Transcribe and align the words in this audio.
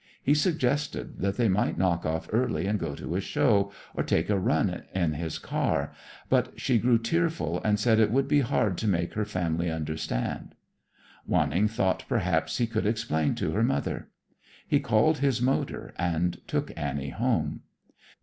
He 0.23 0.33
suggested 0.33 1.19
that 1.19 1.37
they 1.37 1.47
might 1.47 1.77
knock 1.77 2.07
off 2.07 2.27
early 2.33 2.65
and 2.65 2.79
go 2.79 2.95
to 2.95 3.15
a 3.15 3.21
show, 3.21 3.71
or 3.93 4.01
take 4.01 4.31
a 4.31 4.39
run 4.39 4.81
in 4.95 5.13
his 5.13 5.37
car, 5.37 5.93
but 6.27 6.59
she 6.59 6.79
grew 6.79 6.97
tearful 6.97 7.61
and 7.63 7.79
said 7.79 7.99
it 7.99 8.09
would 8.09 8.27
be 8.27 8.39
hard 8.39 8.79
to 8.79 8.87
make 8.87 9.13
her 9.13 9.25
family 9.25 9.69
understand. 9.69 10.55
Wanning 11.27 11.67
thought 11.67 12.03
perhaps 12.09 12.57
he 12.57 12.65
could 12.65 12.87
explain 12.87 13.35
to 13.35 13.51
her 13.51 13.61
mother. 13.63 14.07
He 14.67 14.79
called 14.79 15.19
his 15.19 15.39
motor 15.39 15.93
and 15.99 16.39
took 16.47 16.71
Annie 16.75 17.09
home. 17.11 17.61